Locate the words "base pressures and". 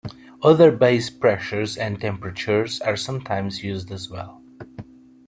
0.71-2.01